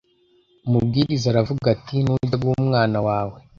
[0.67, 3.37] Umubwiriza aravuga ati nujya guha umwana wawe